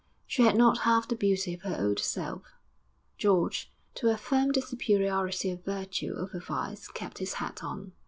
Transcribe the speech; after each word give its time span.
She 0.25 0.41
had 0.41 0.55
not 0.55 0.79
half 0.79 1.07
the 1.07 1.15
beauty 1.15 1.53
of 1.53 1.61
her 1.61 1.77
old 1.79 1.99
self.... 1.99 2.41
George, 3.19 3.71
to 3.93 4.09
affirm 4.09 4.49
the 4.51 4.61
superiority 4.63 5.51
of 5.51 5.63
virtue 5.63 6.15
over 6.17 6.39
vice, 6.39 6.87
kept 6.87 7.19
his 7.19 7.33
hat 7.33 7.63
on. 7.63 7.91